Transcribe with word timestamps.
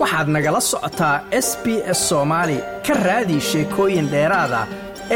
waxaad 0.00 0.28
nagala 0.34 0.60
socotaa 0.70 1.16
s 1.46 1.48
b 1.62 1.66
s 1.98 2.00
soomaali 2.10 2.58
ka 2.86 2.94
raadi 3.06 3.36
sheekooyin 3.50 4.06
dheeraada 4.14 4.60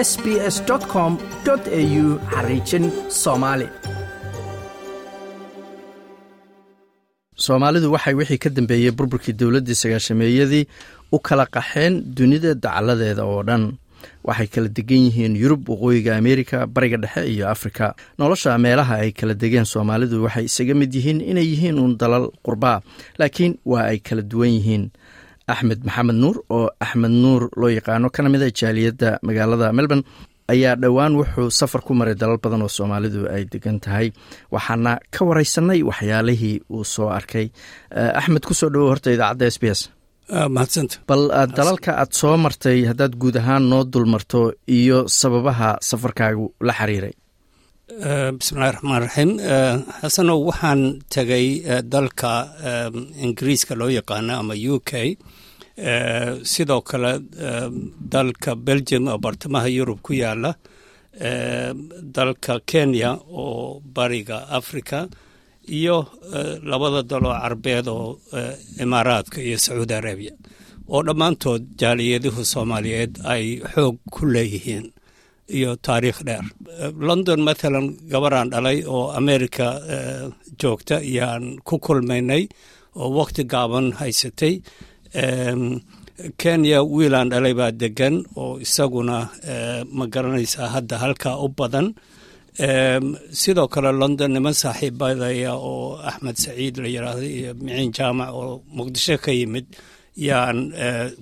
s 0.08 0.10
b 0.22 0.24
s 0.54 0.56
com 0.92 1.12
au 1.48 2.04
xariijin 2.34 2.84
soomaali 3.22 3.66
soomaalidu 7.44 7.88
waxay 7.94 8.14
wixii 8.20 8.40
ka 8.44 8.48
dambeeyey 8.56 8.90
burburkii 8.98 9.34
dowladdii 9.40 9.78
sagaashameeyadii 9.82 10.64
u 11.14 11.18
kala 11.26 11.44
qaxeen 11.56 11.92
dunida 12.16 12.50
dacaladeeda 12.64 13.22
oo 13.32 13.42
dhan 13.48 13.62
waxay 14.28 14.48
kala 14.54 14.68
degan 14.76 15.02
yihiin 15.06 15.34
yurub 15.42 15.62
waqooyiga 15.72 16.12
ameerika 16.20 16.66
bariga 16.74 16.96
dhexe 17.02 17.22
iyo 17.34 17.44
afrika. 17.54 17.86
Nolosha 18.18 18.58
meelaha 18.64 18.94
ay 19.04 19.10
kala 19.18 19.34
degeen 19.42 19.64
soomaalidu 19.72 20.16
waxay 20.26 20.44
isaga 20.50 20.74
mid 20.80 20.92
yihiin 20.98 21.20
inay 21.30 21.46
yihiin 21.52 21.78
uun 21.82 21.94
dalal 22.02 22.24
qurbaa 22.46 22.78
laakiin 23.20 23.54
waa 23.72 23.86
ay 23.92 23.98
kala 24.08 24.22
duwan 24.30 24.52
yihiin. 24.58 24.84
Axmed 25.52 25.80
maxamed 25.84 26.16
nuur 26.22 26.36
oo 26.56 26.70
axmed 26.80 27.10
nuur 27.22 27.42
loo 27.60 27.68
yaqaano 27.78 28.08
kana 28.14 28.28
mid 28.32 28.42
a 28.42 28.48
jaaliyadda 28.60 29.10
magaalada 29.26 29.68
melbourne 29.76 30.04
ayaa 30.52 30.72
dhowaan 30.82 31.12
wuxuu 31.20 31.50
safar 31.60 31.80
ku 31.86 31.92
maray 31.98 32.14
dalal 32.16 32.38
badan 32.44 32.62
oo 32.64 32.68
soomaalidu 32.78 33.28
ay 33.34 33.44
degan 33.52 33.76
tahay. 33.84 34.08
Waxaana 34.54 34.92
ka 35.14 35.20
wareysanay 35.28 35.80
waxyaalihii 35.90 36.56
uu 36.72 36.84
soo 36.94 37.08
arkay. 37.18 37.46
Axmed 38.20 38.42
ku 38.48 38.54
soo 38.60 38.70
dhowow 38.72 38.88
horta 38.92 39.12
idaacadda 39.12 39.46
s 39.52 39.58
b 39.60 39.64
s 39.68 39.80
bal 41.08 41.22
dalalka 41.56 41.92
aad 42.00 42.12
soo 42.20 42.36
martay 42.36 42.84
haddaad 42.90 43.14
guud 43.20 43.36
ahaan 43.36 43.68
noo 43.70 43.84
dul 43.84 44.06
marto 44.06 44.52
iyo 44.68 44.98
sababaha 45.08 45.78
safarkaagu 45.88 46.46
la 46.66 46.72
xiriiray. 46.72 47.14
Bismillahi 48.38 48.72
raxmaan 48.74 49.02
raxiim 49.04 49.30
xasanow 50.00 50.38
waxaan 50.48 50.80
tegay 51.14 51.46
dalka 51.92 52.32
ingiriiska 53.24 53.74
loo 53.80 53.88
yaqaano 53.98 54.32
ama 54.40 54.54
u 54.72 54.80
k. 54.88 55.16
Sidoo 56.52 56.80
kale 56.80 57.12
dalka 58.14 58.50
belgium 58.56 59.08
oo 59.08 59.18
bartamaha 59.18 59.68
yurub 59.68 60.00
ku 60.02 60.12
yaalla 60.14 60.54
dalka 62.16 62.60
kenya 62.70 63.10
oo 63.42 63.80
bariga 63.96 64.38
africa 64.58 65.08
iyo 65.78 65.96
labada 66.70 67.02
dal 67.10 67.24
oo 67.26 67.36
carbeed 67.42 67.86
oo 67.88 68.08
imaaraadka 68.84 69.38
iyo 69.46 69.58
sacuudi 69.64 69.94
arabiya 70.00 70.32
oo 70.92 71.00
dhammaantood 71.06 71.62
jaaliyaduhu 71.80 72.42
soomaaliyeed 72.52 73.12
ay 73.34 73.44
xoog 73.72 73.96
ku 74.14 74.22
leeyihiin 74.34 74.86
iyo 75.56 75.76
taariikh 75.86 76.20
dheer. 76.26 76.44
London 77.08 77.40
mathalan 77.48 77.86
gabaraan 78.12 78.48
dhalay 78.52 78.78
oo 78.94 79.04
america 79.20 79.66
joogta 80.60 80.96
iyaan 81.10 81.44
ku 81.66 81.74
kulmaynay 81.86 82.42
oo 83.00 83.08
wakhti 83.18 83.42
gaaban 83.52 83.86
haysatay. 84.00 84.54
Kenya 86.40 86.78
wiilaan 86.94 87.28
dhalay 87.32 87.54
baa 87.58 87.72
degan 87.80 88.14
oo 88.40 88.56
isaguna 88.64 89.16
ma 89.96 90.04
garanaysaa 90.12 90.68
hadda 90.74 90.96
halkaa 91.02 91.36
u 91.44 91.48
badan 91.58 91.86
sidoo 93.42 93.68
kale 93.74 93.90
london 94.00 94.30
niman 94.34 94.54
saaxiibadaya 94.62 95.52
oo 95.70 95.98
axmed 96.08 96.36
saciid 96.44 96.74
la 96.82 96.88
yidhaahdo 96.94 97.22
iyo 97.38 97.50
miciin 97.64 97.92
jaamac 97.96 98.30
oo 98.40 98.62
muqdisho 98.76 99.16
ka 99.24 99.30
yimid 99.38 99.66
yaan 100.26 100.58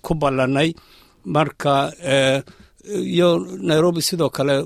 ku 0.04 0.12
ballannay 0.22 0.70
marka 1.34 1.74
iyo 3.14 3.28
nairobi 3.68 4.02
sidoo 4.08 4.30
kale 4.36 4.56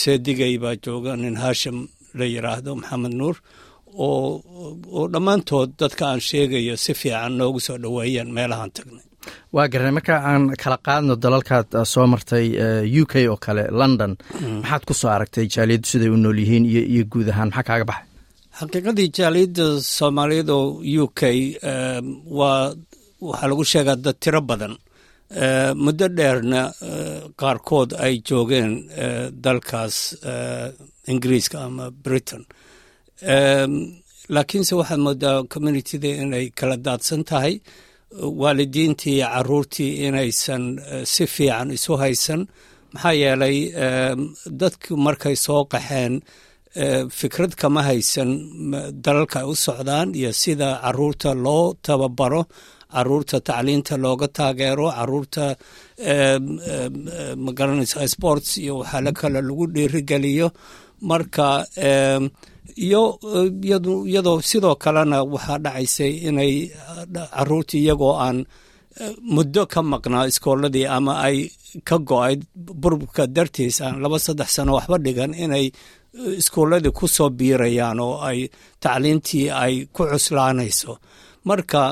seedigay 0.00 0.54
baa 0.62 0.76
jooga 0.84 1.12
nin 1.22 1.36
haashim 1.42 1.78
la 2.18 2.24
yidhaahdo 2.34 2.70
maxamed 2.80 3.14
nuur 3.20 3.36
oo 4.06 5.02
dhammaantood 5.12 5.70
dadka 5.80 6.04
aan 6.10 6.20
sheegayo 6.28 6.74
si 6.84 6.92
fiican 7.00 7.32
noogu 7.38 7.60
soo 7.66 7.78
dhoweeyeen 7.82 8.28
meelahaan 8.36 8.70
tagnay 8.76 9.04
waa 9.54 9.66
garnay 9.72 9.92
marka 9.98 10.14
aan 10.30 10.42
kala 10.62 10.76
qaadno 10.86 11.14
dalalkaad 11.24 11.68
soo 11.92 12.06
martay 12.12 12.46
u 13.00 13.04
k 13.12 13.14
oo 13.32 13.36
kale 13.44 13.64
london. 13.80 14.12
Maxaad 14.62 14.82
ku 14.88 14.94
soo 15.00 15.10
aragtay 15.16 15.46
jaaliyaddu 15.54 15.86
siday 15.92 16.10
u 16.14 16.16
nool 16.22 16.38
yihiin 16.42 16.64
iyo 16.94 17.04
guud 17.12 17.28
ahaan? 17.32 17.48
Maxaa 17.50 17.68
kaaga 17.68 17.84
baxay? 17.90 18.06
Xaqiiqadii 18.58 19.08
jaaliyadda 19.18 19.64
soomaaliyeed 19.96 20.48
oo 20.58 20.64
u 21.02 21.06
k 21.18 21.20
waa 22.38 22.74
waxaa 23.28 23.48
lagu 23.50 23.64
sheegaa 23.72 23.96
dad 24.04 24.16
tiro 24.22 24.40
badan. 24.50 24.74
Muddo 25.84 26.06
dheerna 26.18 26.60
qaarkood 27.40 27.90
ay 28.04 28.14
joogeen 28.28 28.70
dalkaas 29.44 29.96
ingiriiska 31.12 31.56
ama 31.68 31.84
britain. 32.04 32.42
Laakiinse 34.34 34.74
waxaad 34.80 35.00
moodaa 35.06 35.36
communitida 35.52 36.08
inay 36.22 36.46
kala 36.58 36.76
daadsan 36.86 37.22
tahay 37.30 37.54
waalidiintii 38.40 39.14
iyo 39.16 39.26
caruurtii 39.34 39.90
inaysan 40.06 40.64
si 41.04 41.26
fiican 41.26 41.70
isu 41.76 41.92
haysan. 42.02 42.40
Maxaa 42.92 43.12
yeelay 43.22 43.56
dadku 44.60 44.96
markay 44.96 45.36
soo 45.36 45.64
qaxeen 45.72 46.14
fikrad 47.18 47.52
kama 47.60 47.82
haysan 47.88 48.30
dalalka 49.04 49.40
ay 49.40 49.46
u 49.52 49.54
socdaan 49.66 50.08
iyo 50.20 50.32
sida 50.32 50.68
carruurta 50.82 51.30
loo 51.44 51.74
tababaro 51.84 52.42
carruurta 52.92 53.40
tacliinta 53.48 53.94
looga 54.04 54.28
taageero 54.36 54.86
carruurta 54.96 55.44
magaranaysa 57.44 58.08
sports 58.14 58.58
iyo 58.58 58.74
waxaala 58.80 59.12
kale 59.12 59.40
lagu 59.42 59.66
dhiirigeliyo. 59.74 60.48
Marka 61.10 61.66
iyo 62.86 63.02
iyadoo 64.10 64.38
sidoo 64.50 64.74
kalena 64.82 65.18
waxaa 65.34 65.58
dhacaysay 65.64 66.12
inay 66.28 66.52
caruurtii 67.34 67.82
iyagoo 67.84 68.14
aan 68.26 68.38
muddo 69.34 69.62
ka 69.72 69.80
maqnaa 69.92 70.26
iskooladii 70.30 70.86
ama 70.96 71.12
ay 71.26 71.38
ka 71.88 71.96
go'ay 72.08 72.34
burburka 72.82 73.22
dartiis 73.36 73.76
aan 73.84 73.96
laba 74.02 74.18
saddex 74.26 74.48
sano 74.56 74.72
waxba 74.78 74.96
dhigan 75.04 75.32
inay 75.44 75.66
iskooladii 76.40 76.92
ku 76.98 77.04
soo 77.16 77.28
biirayaan 77.38 77.98
oo 78.06 78.16
ay 78.28 78.38
tacliintii 78.82 79.46
ay 79.64 79.74
ku 79.94 80.02
cuslaanayso. 80.10 80.92
Marka 81.48 81.82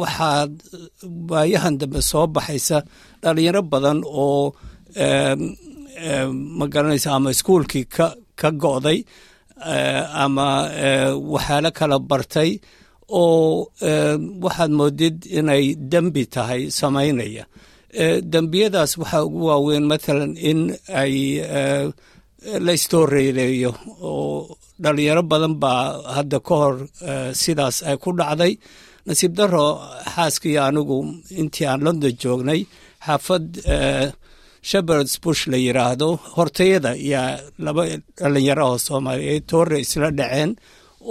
waxaa 0.00 0.40
waayahan 1.30 1.74
dambe 1.80 2.00
soo 2.10 2.26
baxaysa 2.34 2.78
dhalinyaro 3.22 3.62
badan 3.72 3.98
oo 4.24 4.44
ma 6.58 6.66
garanaysa 6.72 7.08
ama 7.16 7.30
iskuolkii 7.34 7.84
ka 8.40 8.48
go'day 8.62 8.98
ama 10.24 10.48
waxyaalo 11.32 11.70
kala 11.78 11.96
bartay 12.10 12.50
oo 13.08 13.70
waxaad 14.44 14.70
moodid 14.78 15.16
inay 15.38 15.64
dembi 15.92 16.22
tahay 16.34 16.62
samaynaya. 16.78 17.44
Dembiyadaas 18.32 18.92
waxaa 19.00 19.22
ugu 19.26 19.40
waaweyn 19.48 19.84
mathalan 19.90 20.32
in 20.50 20.60
ay 21.02 21.14
la 22.64 22.72
istooreeleeyo 22.78 23.70
oo 24.02 24.56
dhalinyaro 24.82 25.22
badan 25.30 25.54
baa 25.62 25.82
hadda 26.16 26.38
ka 26.46 26.54
hor 26.60 26.76
sidaas 27.42 27.76
ay 27.88 27.96
ku 28.02 28.10
dhacday. 28.18 28.52
Nasiib 29.06 29.32
daro 29.38 29.66
xaaskii 30.14 30.56
anigu 30.66 30.96
intii 31.40 31.66
aan 31.70 31.80
london 31.86 32.12
joognay 32.22 32.60
xaafad 33.06 33.44
shepards 34.68 35.14
bush 35.24 35.42
la 35.52 35.58
yidhaahdo 35.66 36.08
hortayada 36.36 36.90
yaa 37.12 37.30
laba 37.66 37.82
dhalinyaro 38.20 38.64
oo 38.72 38.78
soomaaliyeed 38.86 39.44
toore 39.50 39.76
isla 39.84 40.08
dhaceen 40.18 40.50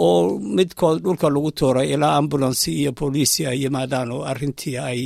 oo 0.06 0.18
midkood 0.58 0.98
dhulka 1.06 1.28
lagu 1.36 1.52
tooray 1.60 1.88
ilaa 1.96 2.16
ambulansi 2.22 2.70
iyo 2.82 2.92
booliisi 3.00 3.42
ay 3.52 3.58
yimaadaan 3.64 4.10
oo 4.16 4.22
arrintii 4.32 4.76
ay 4.90 5.00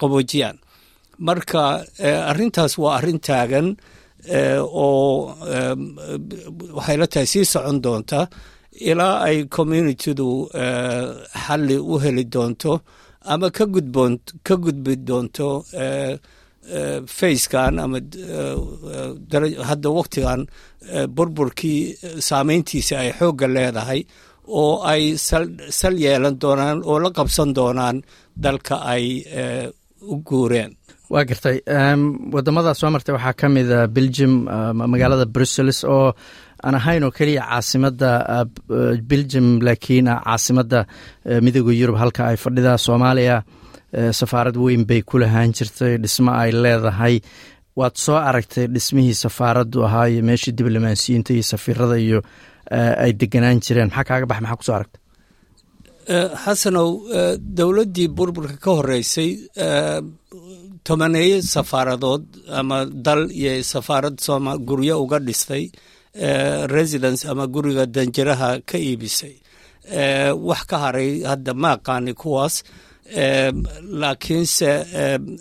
qaboojiyaan. 0.00 0.56
Marka 1.26 1.62
arrintaas 2.30 2.72
waa 2.82 2.94
arrin 2.98 3.18
taagan 3.26 3.68
oo 4.84 5.34
waxay 6.76 6.96
la 7.00 7.06
tahay 7.12 7.26
sii 7.32 7.44
socon 7.52 7.78
doonta 7.84 8.20
ilaa 8.90 9.16
ay 9.28 9.36
communitidu 9.56 10.28
xalli 11.44 11.76
u 11.92 11.94
heli 12.04 12.24
doonto 12.34 12.72
ama 13.32 13.48
ka 13.56 13.64
gudboon 13.74 14.12
ka 14.46 14.54
gudbi 14.64 14.94
doonto 15.08 15.48
fayskan 17.18 17.74
ama 17.84 17.98
hadda 19.70 19.88
waktigan 19.98 20.40
burburkii 21.16 21.80
saameyntiisa 22.28 22.94
ay 23.02 23.10
xoogga 23.18 23.46
leedahay 23.56 24.00
oo 24.60 24.72
ay 24.92 25.02
sal 25.80 25.94
yeelan 26.04 26.36
doonaan 26.42 26.78
oo 26.90 26.98
la 27.04 27.10
qabsan 27.18 27.50
doonaan 27.58 27.96
dalka 28.44 28.76
ay 28.94 29.04
u 30.12 30.16
guureen. 30.28 30.72
Waa 31.12 31.24
gartay. 31.28 31.56
Wadamada 32.34 32.74
soo 32.80 32.90
martay 32.94 33.14
waxaa 33.16 33.32
ka 33.40 33.46
mida 33.48 33.78
belgium 33.96 34.34
magaalada 34.92 35.26
brussels 35.34 35.80
oo 35.84 36.12
aan 36.64 36.74
ahayn 36.80 37.04
oo 37.06 37.10
keliya 37.18 37.42
caasimadda 37.50 38.10
belgium 39.10 39.46
laakiin 39.66 40.06
caasimadda 40.24 40.80
midooda 41.44 41.72
yurub 41.80 41.96
halka 42.02 42.22
ay 42.30 42.36
fadhida 42.44 42.72
soomaaliya 42.86 43.36
safaarad 44.20 44.56
weyn 44.56 44.84
bay 44.88 45.02
ku 45.02 45.18
lahaan 45.22 45.52
jirtay 45.56 45.96
dhismo 46.02 46.30
ay 46.42 46.50
leedahay. 46.52 47.16
Waad 47.76 47.96
soo 48.04 48.16
aragtay 48.28 48.66
dhismihii 48.74 49.14
safaaraddu 49.24 49.84
ahaa 49.86 50.06
iyo 50.12 50.22
meeshii 50.28 50.52
diblomaasiyiinta 50.58 51.30
iyo 51.34 51.42
safiirada 51.52 51.96
iyo 52.06 52.18
ay 53.04 53.12
deganaan 53.20 53.60
jireen. 53.64 53.88
Maxaa 53.90 54.04
kaaga 54.08 54.26
bax 54.30 54.40
maxaa 54.42 54.56
ku 54.60 54.64
soo 54.68 54.74
aragtay? 54.78 55.00
Xasanow 56.44 56.88
dowladdii 57.58 58.08
burburka 58.16 58.56
ka 58.64 58.70
horeysay 58.78 59.30
tobaneeye 60.84 61.42
safaaradood 61.42 62.24
ama 62.60 62.84
dal 63.06 63.22
iyo 63.32 63.62
safaarad 63.64 64.16
sooma 64.20 64.52
guryo 64.58 65.02
uga 65.04 65.18
dhistay 65.18 65.64
residence 66.76 67.24
ama 67.28 67.46
guriga 67.46 67.86
danjiraha 67.86 68.50
ka 68.68 68.78
iibisay. 68.78 69.34
Wax 70.48 70.62
ka 70.70 70.76
haray 70.84 71.22
hadda 71.30 71.54
ma 71.54 71.70
aqaani 71.76 72.12
kuwaas 72.14 72.62
laakiinse 74.00 74.70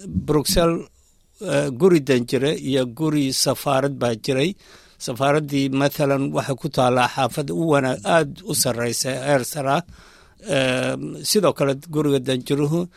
bruxelles 0.07 0.87
guri 1.79 1.99
danjire 1.99 2.51
iyo 2.55 2.85
guri 2.85 3.33
safaarad 3.33 3.93
baa 4.01 4.15
jiray. 4.15 4.55
Safaaraddii 5.03 5.69
mathalan 5.69 6.31
waxay 6.35 6.55
ku 6.55 6.67
taallaa 6.69 7.07
xaafad 7.15 7.49
u 7.51 7.63
wanaag 7.71 7.99
aada 8.05 8.41
u 8.47 8.53
sarreysa 8.55 9.09
heer 9.27 9.43
sidoo 11.23 11.53
kale 11.53 11.73
guriga 11.93 12.19
danjiruhu 12.19 12.87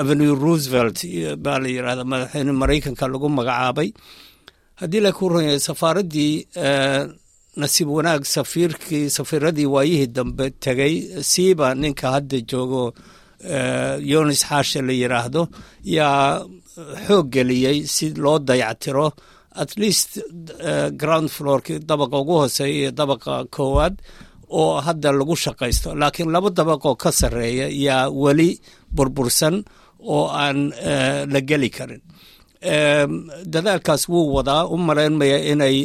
avenue 0.00 0.34
roosevelt 0.44 0.98
baa 1.44 1.58
la 1.62 1.68
yidhahda 1.68 2.04
madaxweyne 2.04 2.52
maraykanka 2.52 3.06
lagu 3.08 3.28
magacaabay. 3.28 3.88
Haddii 4.80 5.00
la 5.00 5.12
ku 5.12 5.28
ronyay 5.28 5.58
safaaraddii 5.68 6.32
nasiib 7.56 7.88
wanaag 7.96 8.22
safiirkii 8.24 9.10
safiiradii 9.10 9.66
waayihii 9.74 10.06
dambe 10.16 10.50
tegey 10.64 11.22
siiba 11.22 11.74
ninka 11.74 12.10
hadda 12.14 12.40
joogo 12.50 12.94
yonis 14.12 14.42
xaashe 14.48 14.80
la 14.86 14.92
yidhaahdo 15.02 15.42
yaa 15.96 16.42
xoog 17.06 17.26
geliyey 17.34 17.78
si 17.94 18.06
loo 18.24 18.38
dayactiro 18.48 19.06
at 19.62 19.70
least 19.82 20.10
ground 21.00 21.28
floorki 21.36 21.74
dabaqa 21.88 22.16
ugu 22.22 22.34
hooseeya 22.40 22.74
iyo 22.80 22.90
dabaqa 23.00 23.32
koowaad 23.54 23.94
oo 24.60 24.80
hadda 24.86 25.10
lagu 25.18 25.34
shaqaysto. 25.44 25.88
Laakiin 26.00 26.30
laba 26.34 26.48
dabaqoo 26.58 26.94
ka 27.02 27.10
sarreeya 27.20 27.66
yaa 27.86 28.04
weli 28.22 28.50
burbursan 28.96 29.56
oo 30.14 30.24
aan 30.42 30.58
la 31.32 31.40
geli 31.48 31.70
karin. 31.76 32.02
Dadaalkaas 33.52 34.02
wuu 34.08 34.34
wadaa. 34.36 34.64
U 34.66 34.76
malaynmaya 34.88 35.38
inay 35.52 35.76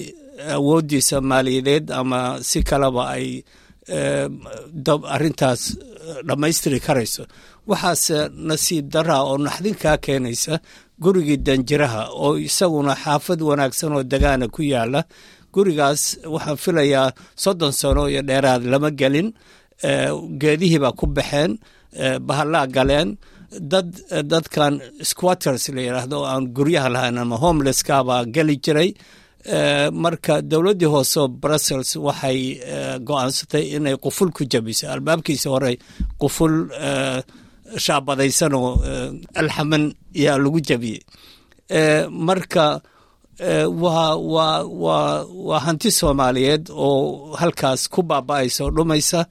awooddiisa 0.55 1.21
maaliyadeed 1.21 1.85
ama 1.99 2.19
si 2.49 2.59
kaleba 2.69 3.03
ay 3.15 3.43
arrintaas 5.15 5.61
dhammaystiri 6.27 6.79
karayso. 6.87 7.23
Waxaase 7.69 8.17
nasiib 8.49 8.85
daraa 8.93 9.21
oo 9.29 9.37
naxdinkaa 9.47 9.97
keenaysa 10.05 10.53
gurigii 11.03 11.37
danjiraha 11.47 12.01
oo 12.25 12.33
isaguna 12.47 12.93
xaafad 13.03 13.39
wanaagsan 13.49 13.91
oo 13.97 14.03
degaana 14.11 14.47
ku 14.55 14.61
yaalla 14.73 15.01
gurigaas 15.53 16.01
waxaan 16.33 16.57
filayaa 16.63 17.07
soddon 17.43 17.71
sano 17.79 18.03
iyo 18.11 18.21
dheeraad 18.29 18.63
lama 18.71 18.89
gelin. 18.99 19.27
Geedihii 20.41 20.79
baa 20.83 20.91
ku 20.99 21.05
baxeen 21.07 21.51
bahallaa 22.27 22.67
galeen. 22.75 23.09
Dad 23.71 23.89
dadkan 24.31 24.73
squatters 25.09 25.63
la 25.75 25.81
yidhaahdo 25.87 26.15
oo 26.21 26.25
aan 26.33 26.45
guryaha 26.57 26.89
lahayn 26.95 27.17
ama 27.23 27.35
homelesskabaa 27.43 28.25
geli 28.35 28.55
jiray 28.65 28.89
marka 30.03 30.41
dowladdii 30.51 30.85
hooseo 30.93 31.27
brussels 31.27 31.95
waxay 31.95 32.39
go'aansatay 33.07 33.63
inay 33.75 33.95
quful 34.03 34.29
ku 34.31 34.43
jabiso 34.51 34.85
albaabkiisa 34.91 35.49
hore 35.49 35.71
quful 36.21 36.53
shaabadaysanoo 37.85 38.69
alxaman 39.39 39.83
yaa 40.13 40.37
lagu 40.43 40.59
jabiyey 40.69 41.01
marka 42.27 42.81
waa 44.29 45.59
hanti 45.65 45.91
soomaaliyeed 45.91 46.69
oo 46.71 47.35
halkaas 47.39 47.87
ku 47.89 48.01
baaba'aysa 48.03 48.63
oo 48.65 48.71
dhumaysa 48.75 49.25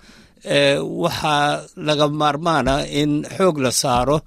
waxaa 1.05 1.63
laga 1.77 2.07
maarmaana 2.09 2.75
in 3.01 3.13
xoog 3.37 3.57
la 3.65 3.71
saaro 3.83 4.19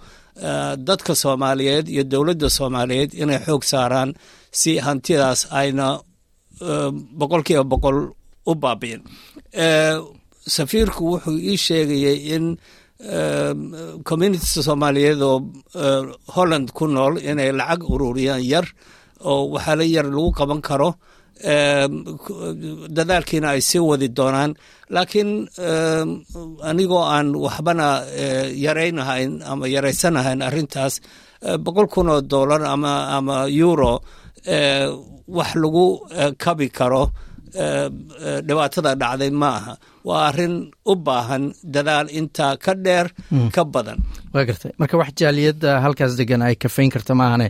dadka 0.87 1.15
soomaaliyeed 1.15 1.87
iyo 1.89 2.03
dowladda 2.03 2.49
soomaaliyeed 2.49 3.11
inay 3.13 3.39
xoog 3.45 3.63
saaraan 3.63 4.13
si 4.59 4.71
hantidaas 4.85 5.39
ayna 5.59 5.87
boqol 7.19 7.41
kiiba 7.47 7.63
boqol 7.73 7.97
u 8.51 8.53
baabi'in 8.63 9.01
safiirku 10.55 11.01
wuxuu 11.11 11.37
ii 11.49 11.57
sheegayay 11.65 12.17
in 12.35 12.45
communitisa 14.09 14.59
soomaaliyeed 14.67 15.21
oo 15.29 15.37
holland 16.35 16.67
ku 16.77 16.85
nool 16.95 17.13
inay 17.29 17.51
lacag 17.59 17.81
ururiyaan 17.93 18.43
yar 18.53 18.65
oo 19.29 19.41
waxaala 19.53 19.83
yar 19.95 20.05
lagu 20.15 20.31
qaban 20.39 20.61
karo 20.67 20.89
dadaalkiina 22.97 23.47
ay 23.55 23.61
sii 23.69 23.81
wadi 23.89 24.07
doonaan. 24.17 24.51
Laakiin 24.93 25.31
anigoo 26.69 27.03
aan 27.15 27.27
waxbana 27.45 27.87
yaraynahayn 28.65 29.31
ama 29.51 29.65
yaraysanahayn 29.75 30.41
arrintaas 30.47 30.93
boqol 31.65 31.87
kun 31.93 32.07
oo 32.13 32.21
dollar 32.33 32.61
ama 32.73 32.93
ama 33.17 33.35
euro 33.49 33.93
wax 35.37 35.51
lagu 35.63 35.85
kabi 36.43 36.67
karo 36.77 37.03
dhibaatada 38.47 38.91
dhacday 39.01 39.31
ma 39.41 39.49
aha 39.59 39.73
waa 40.09 40.21
arrin 40.29 40.55
u 40.91 40.93
baahan 41.07 41.43
dadaal 41.75 42.07
intaa 42.19 42.53
ka 42.65 42.73
dheer 42.85 43.07
ka 43.55 43.63
badan. 43.73 43.99
Waa 44.33 44.45
gartay. 44.49 44.71
Marka 44.81 44.95
wax 45.01 45.09
jaaliyadda 45.21 45.71
halkaas 45.85 46.13
degan 46.19 46.41
ay 46.47 46.55
kafayn 46.63 46.89
karta 46.95 47.13
maahane 47.21 47.47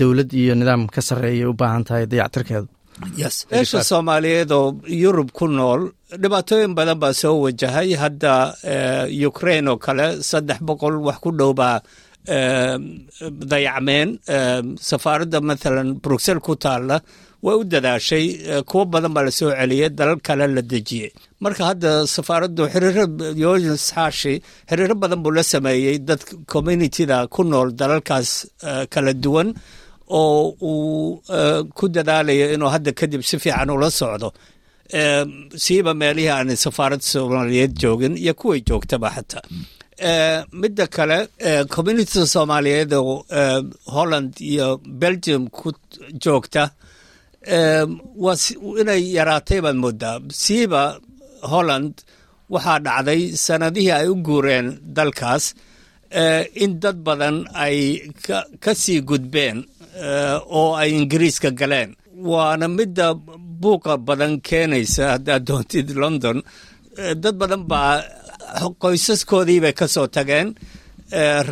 dowlad 0.00 0.30
iyo 0.40 0.54
nidaam 0.60 0.82
ka 0.94 1.00
sarreeyay 1.08 1.46
u 1.50 1.54
baahan 1.62 1.84
tahay 1.88 2.04
dayactirkeedu. 2.12 2.68
Yes. 3.20 3.46
Beesha 3.50 3.80
soomaaliyeed 3.90 4.50
oo 4.52 4.66
yurub 5.02 5.30
ku 5.38 5.46
nool 5.48 5.82
dhibaatooyin 6.22 6.74
badan 6.78 6.98
baa 7.02 7.12
soo 7.22 7.36
wajahay 7.44 7.88
hadda 8.02 8.32
ukraine 9.30 9.68
oo 9.72 9.78
kale 9.84 10.06
saddex 10.30 10.58
boqol 10.68 10.96
wax 11.06 11.18
ku 11.24 11.30
dhow 11.38 11.52
baa 11.60 11.76
dayacmeen 13.52 14.08
safaaradda 14.90 15.38
mathalan 15.50 15.88
bruxelles 16.04 16.42
ku 16.46 16.54
taalla 16.64 16.96
way 17.42 17.54
u 17.60 17.64
dadaashay 17.72 18.24
kuwo 18.70 18.84
badan 18.92 19.12
baa 19.16 19.24
la 19.28 19.30
soo 19.30 19.50
dalal 19.98 20.18
kale 20.26 20.46
la 20.56 20.62
dejiyey 20.72 21.10
marka 21.44 21.62
hadda 21.70 21.90
safaaraddu 22.16 22.62
xiriiro 22.72 23.04
yonis 23.42 23.84
xaashi 23.94 24.34
xiriiro 24.70 24.94
badan 25.02 25.20
buu 25.24 25.32
la 25.38 25.42
sameeyey 25.52 25.96
dad 26.08 26.20
communitida 26.52 27.16
ku 27.34 27.40
nool 27.44 27.68
dalalkaas 27.80 28.30
kala 28.92 29.12
duwan 29.24 29.48
oo 30.20 30.40
uu 30.70 31.22
ku 31.78 31.84
dadaalayo 31.96 32.46
inuu 32.54 32.70
hadda 32.74 32.90
kadib 33.00 33.22
si 33.28 33.36
fiican 33.38 33.70
ula 33.70 33.90
socdo. 33.90 34.28
Siiba 35.64 35.92
meelihii 36.00 36.32
aan 36.36 36.50
safaaradda 36.64 37.04
soomaaliyeed 37.12 37.72
joogin 37.82 38.14
iyo 38.24 38.34
kuway 38.40 38.60
joogtaba 38.68 39.08
xataa 39.16 39.44
midda 40.60 40.86
kale 40.96 41.18
communitida 41.74 42.26
soomaaliyeed 42.34 42.92
oo 43.00 43.14
holland 43.94 44.32
iyo 44.52 44.68
belgium 45.02 45.42
ku 45.56 45.68
joogta 46.22 46.62
waa 48.24 48.36
inay 48.80 49.02
yaraatay 49.16 49.60
baad 49.64 49.76
moodaa 49.84 50.16
siiba 50.42 50.82
holland 51.52 51.92
waxaa 52.54 52.78
dhacday 52.86 53.20
sanadihii 53.44 53.92
ay 53.98 54.06
u 54.12 54.14
guureen 54.26 54.66
dalkaas 54.96 55.44
in 56.62 56.72
dad 56.82 56.96
badan 57.06 57.36
ay 57.64 57.78
ka 58.64 58.72
sii 58.82 59.00
gudbeen 59.08 59.56
oo 60.58 60.70
ay 60.80 60.90
ingiriiska 60.98 61.50
galeen. 61.60 61.90
Waana 62.30 62.66
midda 62.68 63.06
buuqa 63.62 63.92
badan 64.08 64.32
keenaysa 64.48 65.02
haddaad 65.12 65.42
doontid 65.48 65.88
london 66.02 66.38
dad 67.22 67.34
badan 67.40 67.62
baa 67.70 67.92
qoysaskoodii 68.82 69.60
bay 69.64 69.72
ka 69.72 69.86
soo 69.88 70.06
tageen 70.06 70.54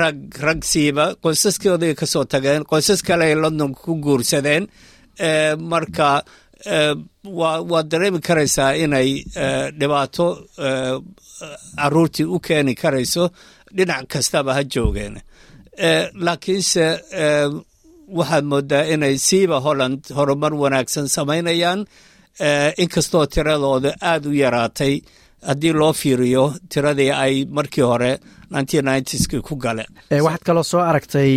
rag 0.01 0.19
rag 0.47 0.61
siiba 0.65 1.15
qoysaskoodii 1.23 1.95
ka 2.01 2.07
soo 2.07 2.25
tageen 2.25 2.63
qoysas 2.71 3.03
kale 3.03 3.25
ay 3.31 3.35
london 3.35 3.75
ku 3.75 3.95
guursadeen 4.05 4.69
marka 5.71 6.23
waad 7.71 7.87
dareemi 7.91 8.21
karaysaa 8.21 8.73
inay 8.85 9.09
dhibaato 9.79 10.27
caruurtii 11.79 12.25
u 12.35 12.39
keeni 12.41 12.75
karayso 12.75 13.31
dhinac 13.77 14.07
kastaba 14.09 14.55
ha 14.55 14.63
joogeen. 14.75 15.15
Laakiinse 16.25 16.85
waxaad 18.19 18.45
moodaa 18.45 18.85
inay 18.95 19.15
siiba 19.19 19.61
holland 19.67 20.01
horumar 20.17 20.55
wanaagsan 20.55 21.09
samaynayaan 21.09 21.81
inkastoo 22.83 23.27
tiradooda 23.27 23.91
aada 24.01 24.29
u 24.29 24.33
yaraatay 24.33 24.95
haddii 25.51 25.73
loo 25.81 25.93
fiiriyo 25.93 26.45
tiradii 26.73 27.11
ay 27.25 27.45
markii 27.45 27.83
hore 27.91 28.19
ku 29.49 29.55
galeen. 29.57 29.91
Waxaad 30.11 30.45
kaloo 30.49 30.63
soo 30.65 30.81
aragtay 30.81 31.31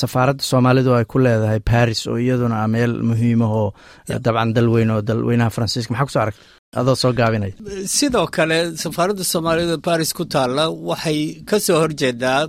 safaaradda 0.00 0.42
soomaalidu 0.50 0.94
ay 0.98 1.04
ku 1.04 1.18
leedahay 1.18 1.60
baris 1.70 2.06
oo 2.06 2.18
iyaduna 2.18 2.62
a 2.64 2.68
meel 2.68 2.92
muhiimahoo 3.10 3.72
dabcan 4.08 4.52
dalweyn 4.56 4.90
oo 4.90 5.02
dalweynaha 5.02 5.50
faransiiska. 5.50 5.92
Maxaa 5.94 6.06
ku 6.06 6.12
soo 6.12 6.22
aragtay? 6.24 6.46
Adoo 6.76 6.96
soo 7.00 7.12
gaabinaya 7.16 7.54
sidoo 7.86 8.26
kale 8.26 8.76
safaaradda 8.76 9.24
soomaaliyed 9.24 9.70
oo 9.76 9.80
baris 9.88 10.12
ku 10.12 10.24
taalla 10.34 10.64
waxay 10.90 11.20
ka 11.48 11.56
soo 11.66 11.78
horjeedaa 11.82 12.40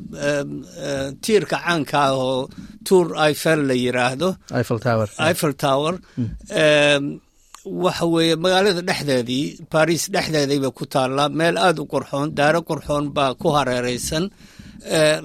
tiirka 1.24 1.58
caanka 1.63 1.98
ah 2.08 2.13
oo 2.25 2.50
tour 2.88 3.08
ifel 3.32 3.60
la 3.70 3.74
yiraahdo. 3.84 4.29
Ifel 4.62 4.79
tower. 4.88 5.08
Ifel 5.32 5.53
tower 5.63 5.96
waxa 7.66 8.06
weeye 8.13 8.36
magaalada 8.44 8.82
dhexdeedii 8.89 9.46
baris 9.72 10.04
dhexdeedii 10.13 10.60
bay 10.63 10.72
ku 10.78 10.86
taallaa 10.94 11.30
meel 11.39 11.56
aada 11.58 11.82
u 11.84 11.88
qurxoon 11.94 12.28
daaro 12.38 12.60
qurxoon 12.70 13.06
baa 13.16 13.32
ku 13.42 13.48
hareereysan 13.58 14.24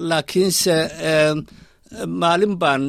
laakiinse 0.09 0.75
maalin 2.21 2.53
baan 2.61 2.83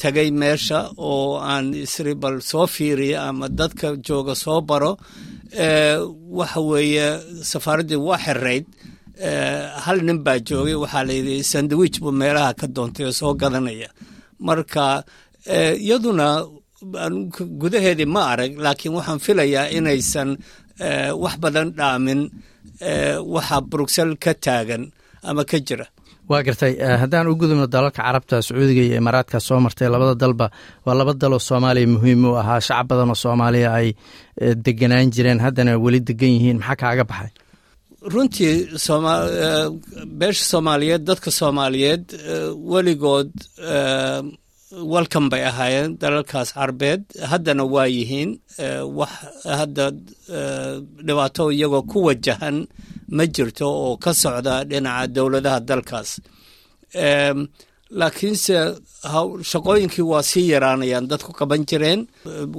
tegay 0.00 0.30
meesha 0.40 0.78
oo 1.08 1.36
aan 1.52 1.66
isri 1.84 2.14
bal 2.22 2.36
soo 2.50 2.66
fiiriya 2.74 3.18
ama 3.28 3.46
dadka 3.58 3.88
jooga 4.06 4.34
soo 4.44 4.60
baro 4.68 4.92
waxa 6.38 6.60
weeye 6.70 7.06
safaaraddii 7.50 8.00
waa 8.08 8.18
xirayd 8.24 8.64
hal 9.84 9.98
nin 10.06 10.18
baa 10.26 10.38
joogay 10.48 10.76
waxaa 10.82 11.04
layidhi 11.10 11.36
sandwich 11.52 11.96
buu 12.02 12.12
meelaha 12.22 12.50
ka 12.60 12.66
doontay 12.76 13.04
oo 13.08 13.12
soo 13.20 13.32
gadanaya. 13.40 13.88
Marka 14.46 14.84
iyaduna 15.86 16.26
gudaheedii 17.60 18.06
ma 18.14 18.22
arag 18.32 18.52
laakiin 18.64 18.92
waxaan 18.98 19.18
filayaa 19.26 19.66
inaysan 19.78 20.30
wax 21.22 21.34
badan 21.42 21.68
dhaamin 21.78 22.20
waxa 23.34 23.56
bruxel 23.70 24.10
ka 24.24 24.32
taagan 24.44 24.82
ama 25.28 25.42
ka 25.50 25.58
jira. 25.66 25.86
Waa 26.30 26.42
gartay 26.46 26.72
haddaan 27.02 27.26
u 27.30 27.34
gudubno 27.40 27.66
dalalka 27.74 28.02
carabta 28.02 28.36
sacuudiga 28.46 28.82
iyo 28.86 28.96
imaaraadka 29.02 29.38
soo 29.46 29.60
martay 29.64 29.88
labada 29.92 30.14
dalba 30.22 30.46
waa 30.86 30.94
laba 30.98 31.12
daloo 31.22 31.38
soomaaliya 31.48 31.88
muhiim 31.94 32.22
u 32.24 32.36
ahaa. 32.40 32.60
Shacab 32.66 32.86
badan 32.90 33.10
oo 33.12 33.18
soomaaliya 33.24 33.68
ay 33.78 33.88
deganaan 34.64 35.10
jireen 35.14 35.40
haddana 35.44 35.72
weli 35.84 36.00
degan 36.08 36.30
yihiin. 36.36 36.58
Maxaa 36.60 36.76
kaaga 36.82 37.04
baxay? 37.10 37.30
Runtii 38.12 38.54
beesha 40.18 40.44
soomaaliyeed 40.52 41.02
dadka 41.10 41.30
soomaaliyeed 41.40 42.04
weligood 42.72 43.32
welcome 44.72 45.28
bay 45.32 45.42
ahaayeen 45.50 45.96
dalalkaas 46.00 46.52
carbeed 46.52 47.02
haddana 47.30 47.64
waa 47.74 47.86
yihiin 47.96 48.30
wax 48.98 49.12
hadda 49.60 49.84
dhibaato 51.06 51.44
iyagoo 51.52 51.82
ku 51.90 51.98
wajahan 52.08 52.56
ma 53.16 53.24
jirto 53.34 53.66
oo 53.84 53.96
ka 53.96 54.12
socda 54.22 54.54
dhinaca 54.70 55.06
dowladaha 55.16 55.60
dalkaas 55.68 56.10
laakiinse 57.90 58.54
shaqooyinkii 59.50 60.02
waa 60.12 60.22
sii 60.22 60.48
yaraanayaan 60.52 61.06
dadku 61.10 61.32
qaban 61.32 61.64
jireen. 61.70 62.00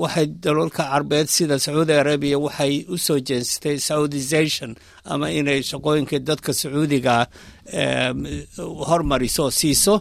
Waxay 0.01 0.25
dalalka 0.43 0.83
carbeed 0.91 1.27
sida 1.27 1.59
sacuudi 1.59 1.93
arabiya 1.93 2.37
waxay 2.39 2.85
u 2.89 2.97
soo 2.97 3.19
jeensatay 3.19 3.77
saudization 3.79 4.75
ama 5.05 5.29
inay 5.31 5.61
shaqooyinkii 5.71 6.19
dadka 6.29 6.53
sacuudiga 6.53 7.27
hormariso 8.89 9.51
siiso. 9.51 9.95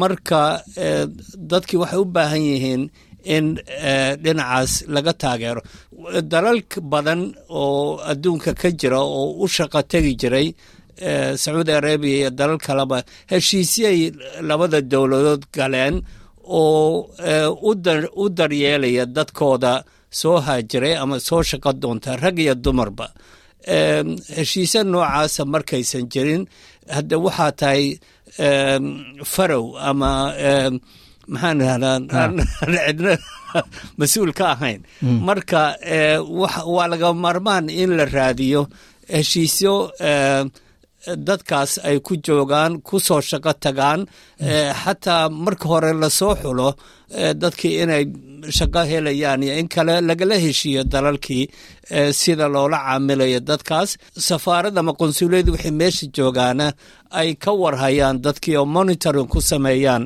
Marka 0.00 0.62
dadkii 1.50 1.76
waxay 1.82 1.98
u 2.00 2.04
baahan 2.04 2.42
yihiin 2.50 2.82
in 3.24 3.46
dhinacaas 4.24 4.72
laga 4.94 5.12
taageero. 5.22 5.60
Dalal 6.32 6.58
badan 6.92 7.34
oo 7.48 8.00
adduunka 8.10 8.54
ka 8.60 8.68
jira 8.70 9.00
oo 9.00 9.36
u 9.44 9.46
shaqo 9.48 9.82
tegi 9.90 10.14
jiray 10.20 10.48
sacuudi 11.42 11.72
arabiya 11.72 12.16
iyo 12.20 12.30
dalal 12.30 12.58
kaleba 12.58 12.98
heshiisyay 13.30 13.98
labada 14.48 14.80
dowladood 14.80 15.42
galeen 15.56 16.02
oo 16.44 17.08
u 18.22 18.28
daryeelaya 18.38 19.06
dadkooda 19.06 19.84
soo 20.10 20.36
haajiray 20.46 20.94
ama 21.02 21.16
soo 21.20 21.42
shaqo 21.42 21.72
doonta 21.72 22.16
rag 22.16 22.38
iyo 22.38 22.54
dumarba. 22.54 23.06
Heshiisya 24.36 24.80
noocaasa 24.84 25.44
markaysan 25.44 26.04
jirin 26.12 26.42
hadda 26.94 27.16
waxaa 27.24 27.52
tahay 27.60 27.84
farow 29.32 29.64
ama 29.90 30.10
maxaan 31.32 31.58
idhahdaa 31.62 32.28
cidna 32.86 33.12
mas'uul 33.98 34.32
ka 34.38 34.44
ahayn. 34.54 34.80
Marka 35.28 35.62
waa 36.74 36.86
laga 36.92 37.08
maarmaan 37.24 37.66
in 37.82 37.90
la 37.98 38.04
raadiyo 38.16 38.60
heshiisyo 39.14 39.74
dadkaas 41.06 41.78
ay 41.88 41.98
ku 42.06 42.14
joogaan 42.26 42.72
ku 42.88 42.96
soo 43.06 43.20
shaqo 43.30 43.52
tagaan 43.64 44.00
xataa 44.82 45.28
marka 45.44 45.66
hore 45.72 45.92
la 46.02 46.08
soo 46.18 46.34
xulo 46.42 46.68
dadkii 47.42 47.74
inay 47.82 48.04
shaqo 48.58 48.80
helayaan 48.90 49.42
iyo 49.46 49.54
in 49.60 49.68
kale 49.74 49.94
lagala 50.08 50.34
heshiiyo 50.44 50.82
dalalkii 50.92 51.44
sida 52.20 52.46
loola 52.54 52.78
caamilayo 52.86 53.40
dadkaas. 53.50 53.90
Safaarad 54.28 54.76
ama 54.78 54.92
qonsuliyadu 55.00 55.50
waxay 55.54 55.70
meesha 55.80 56.06
joogaana 56.16 56.66
ay 57.20 57.34
ka 57.44 57.50
warhayaan 57.62 58.16
dadkii 58.24 58.56
oo 58.60 58.64
monitoring 58.76 59.28
ku 59.32 59.40
sameeyaan 59.40 60.04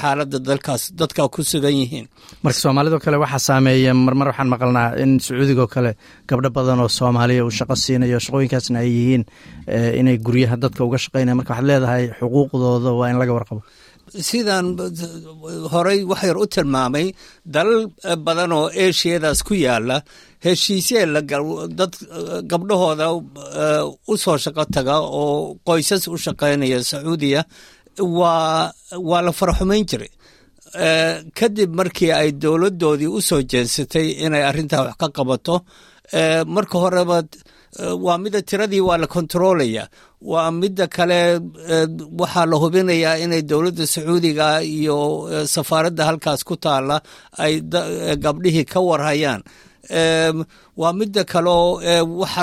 xaaladda 0.00 0.38
dalkaas 0.48 0.82
dadka 1.00 1.28
ku 1.34 1.42
sugan 1.42 1.74
yihiin. 1.80 2.06
Marka 2.44 2.58
soomaalidoo 2.64 2.98
kale 3.04 3.16
waxaa 3.24 3.38
saameeya 3.48 3.94
marmar 3.94 4.28
waxaan 4.30 4.48
maqalnaa 4.54 4.88
in 5.02 5.18
sacuudigoo 5.26 5.68
kale 5.74 5.90
gabdho 6.28 6.50
badan 6.56 6.80
oo 6.84 6.88
soomaaliya 6.98 7.44
uu 7.46 7.50
shaqo 7.58 7.74
siinayo 7.84 8.18
shaqooyinkaasna 8.24 8.78
ay 8.82 8.90
yihiin 8.96 9.22
inay 10.00 10.16
guryaha 10.26 10.56
dadka 10.62 10.80
uga 10.86 10.98
shaqaynaya 11.04 11.34
marka 11.38 11.52
waxaad 11.54 11.68
leedahay 11.70 12.04
xuquuqdooda 12.18 12.90
waa 12.98 13.08
in 13.12 13.18
laga 13.22 13.32
warqabo. 13.38 13.62
Sidaan 14.30 14.66
horey 15.72 16.00
wax 16.10 16.22
yar 16.28 16.36
u 16.36 16.46
tilmaamay 16.54 17.06
dalal 17.54 17.80
badan 18.26 18.52
oo 18.58 18.66
eshiyadaas 18.84 19.40
ku 19.46 19.54
yaalla 19.54 19.96
heshiisye 20.44 21.00
dad 21.78 21.92
gabdhahooda 22.50 23.06
u 24.12 24.14
soo 24.24 24.36
shaqo 24.44 24.64
taga 24.74 24.96
oo 25.00 25.56
qoysas 25.68 26.02
u 26.08 26.16
shaqaynaya 26.24 26.78
sacuudiya 26.90 27.40
waa 27.98 28.72
waa 29.08 29.22
la 29.22 29.32
faraxumayn 29.32 29.84
jiray. 29.90 30.10
Kadib 31.38 31.74
markii 31.74 32.12
ay 32.12 32.32
dowladdoodii 32.32 33.06
u 33.06 33.20
soo 33.20 33.42
jeensatay 33.42 34.06
inay 34.24 34.44
arrintaa 34.50 34.84
wax 34.86 34.96
ka 35.00 35.08
qabato 35.16 35.56
marka 36.54 36.78
horeba 36.78 37.22
waa 38.04 38.18
mida 38.18 38.40
tiradii 38.42 38.80
waa 38.80 38.96
la 38.98 39.06
kontroolaya 39.06 39.88
waa 40.20 40.50
midda 40.50 40.86
kale 40.86 41.40
waxaa 42.20 42.46
la 42.46 42.56
hubinayaa 42.62 43.18
inay 43.24 43.42
dowladda 43.42 43.86
sacuudiga 43.86 44.62
iyo 44.62 44.98
safaaradda 45.46 46.04
halkaas 46.08 46.44
ku 46.44 46.56
taala 46.56 46.96
ay 47.44 47.60
gabdhihii 48.24 48.64
ka 48.64 48.80
warhayaan. 48.80 49.42
Waa 50.80 50.92
midda 50.92 51.24
kaleo 51.24 51.80
waxa 52.20 52.42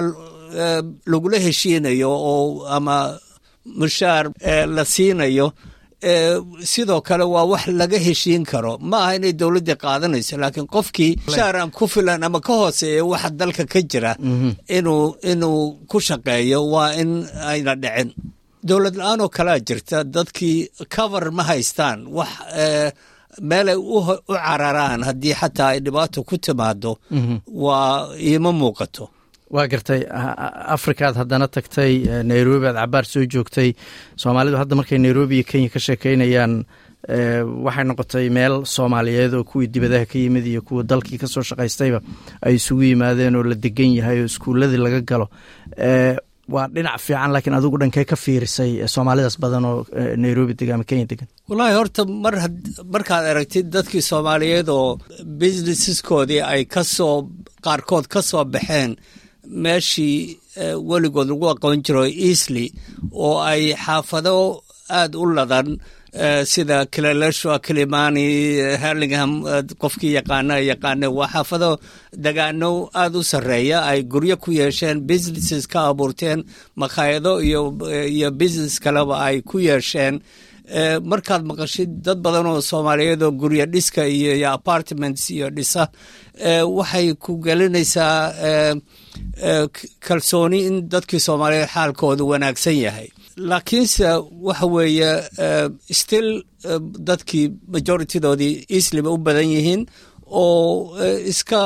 lagula 1.12 1.38
heshiinayo 1.46 2.12
oo 2.14 2.66
ama 2.70 3.18
mushaar 3.66 4.26
la 4.76 4.84
siinayo 4.86 5.48
sidoo 6.64 7.02
kale 7.02 7.24
waa 7.24 7.44
wax 7.52 7.68
laga 7.68 7.98
heshiin 8.00 8.44
karo. 8.46 8.78
Ma 8.90 8.98
aha 9.04 9.16
inay 9.16 9.34
dowladdii 9.34 9.76
qaadanayso 9.84 10.38
laakiin 10.42 10.68
qofkii 10.76 11.14
mushaaran 11.28 11.72
ku 11.78 11.88
filan 11.88 12.24
ama 12.24 12.40
ka 12.48 12.54
hooseeya 12.62 13.04
waxa 13.06 13.30
dalka 13.30 13.64
ka 13.74 13.80
jira 13.82 14.16
inuu 14.78 15.16
inuu 15.32 15.62
ku 15.90 15.98
shaqeeyo 16.08 16.60
waa 16.74 16.94
in 17.02 17.12
ayna 17.52 17.76
dhicin. 17.76 18.10
Dowlad 18.64 18.96
la'aan 19.00 19.22
oo 19.24 19.30
kalea 19.30 19.60
jirta 19.68 20.04
dadkii 20.04 20.58
cover 20.96 21.32
ma 21.38 21.44
haystaan. 21.50 22.00
Wax 22.18 22.30
meelay 23.50 23.76
u 23.76 24.00
cararaan 24.28 25.02
haddii 25.08 25.34
xataa 25.40 25.70
ay 25.74 25.80
dhibaato 25.86 26.24
ku 26.24 26.36
timaado 26.38 26.92
waa 27.48 28.10
iima 28.28 28.52
muuqato 28.52 29.06
waa 29.56 29.68
gartay 29.72 30.02
afrikaad 30.76 31.16
haddana 31.22 31.48
tagtay 31.56 31.94
nairobi 32.32 32.68
aad 32.70 32.78
cabaar 32.82 33.06
soo 33.06 33.24
joogtay. 33.34 33.70
Soomaalidu 34.22 34.58
hadda 34.62 34.76
markay 34.80 34.98
nairobi 35.00 35.36
iyo 35.40 35.46
kenya 35.52 35.70
ka 35.74 35.80
sheekeynayaan 35.80 36.54
waxay 37.66 37.84
noqotay 37.90 38.26
meel 38.38 38.56
soomaaliyeed 38.76 39.34
oo 39.34 39.44
kuwii 39.44 39.68
dibadaha 39.74 40.06
ka 40.06 40.18
yimid 40.20 40.46
iyo 40.48 40.62
kuwa 40.62 40.84
dalkii 40.84 41.18
ka 41.18 41.28
soo 41.28 41.42
shaqaystayba 41.50 42.00
ay 42.46 42.56
isugu 42.60 42.84
yimaadeen 42.92 43.36
oo 43.36 43.44
la 43.44 43.56
degan 43.56 43.94
yahay 44.00 44.22
oo 44.22 44.26
iskuuladii 44.32 44.78
laga 44.86 45.02
galo. 45.02 45.28
Waa 46.50 46.66
dhinac 46.74 46.98
fiican 47.06 47.32
laakiin 47.34 47.54
adigu 47.58 47.78
dhankee 47.82 48.06
ka 48.10 48.16
fiirisay 48.16 48.72
soomaalidaas 48.94 49.38
badan 49.40 49.66
oo 49.66 49.86
nairobi 50.18 50.54
degan 50.60 50.76
ama 50.76 50.84
kenya 50.90 51.06
degan? 51.06 51.28
Wallaahi 51.50 51.76
horta 51.78 52.06
mar 52.06 52.34
markaad 52.94 53.26
aragtid 53.32 53.70
dadkii 53.76 54.02
soomaaliyeed 54.02 54.70
oo 54.70 54.98
businesseskoodii 55.42 56.42
ay 56.42 56.66
ka 56.66 56.84
soo 56.84 57.30
qaarkood 57.66 58.08
ka 58.14 58.22
soo 58.22 58.44
baxeen 58.46 58.96
meeshii 59.50 60.40
weligood 60.90 61.28
lagu 61.30 61.46
aqoon 61.54 61.84
jiro 61.86 62.06
easly 62.06 62.72
oo 63.14 63.40
ay 63.52 63.74
xaafado 63.86 64.62
aada 64.90 65.18
u 65.20 65.26
ladan 65.38 65.78
sida 66.52 66.86
kilaleshua 66.86 67.60
kilimani 67.66 68.26
herlingham 68.82 69.32
qofkii 69.82 70.14
yaqaana 70.18 70.56
yaqaane 70.70 71.08
waa 71.18 71.28
xaafado 71.34 71.70
degaano 72.26 72.90
aada 73.02 73.18
u 73.20 73.24
sarreeya 73.24 73.80
ay 73.92 74.00
guryo 74.04 74.38
ku 74.38 74.52
yeesheen 74.52 75.00
businesses 75.10 75.68
ka 75.68 75.80
abuurteen 75.92 76.44
makhaayado 76.76 77.42
iyo 77.48 77.62
iyo 78.16 78.32
business 78.32 78.80
kaleba 78.80 79.16
ay 79.28 79.42
ku 79.42 79.60
yeesheen. 79.60 80.20
Markaad 81.10 81.44
maqashid 81.50 81.90
dad 82.06 82.20
badan 82.22 82.46
oo 82.46 82.62
soomaaliyeed 82.62 83.22
oo 83.24 83.32
guryo 83.32 83.66
dhiska 83.66 84.06
iyo 84.08 84.36
iyo 84.36 84.50
apartments 84.54 85.30
iyo 85.30 85.50
dhisa 85.50 85.88
waxay 86.78 87.14
ku 87.14 87.38
gelinaysaa 87.46 88.76
kalsooni 90.08 90.60
in 90.68 90.76
dadkii 90.94 91.20
soomaaliyeed 91.28 91.70
xaalkooda 91.74 92.24
wanaagsan 92.32 92.78
yahay. 92.86 93.08
Laakiinse 93.52 94.06
waxa 94.48 94.66
weeye 94.76 95.12
still 96.02 96.30
dadkii 97.10 97.46
majoritidoodii 97.74 98.54
easliba 98.76 99.10
u 99.16 99.18
badan 99.18 99.50
yihiin 99.56 99.82
oo 100.42 100.98
iska 101.32 101.62